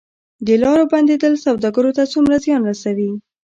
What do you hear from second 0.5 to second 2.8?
لارو بندیدل سوداګرو ته څومره زیان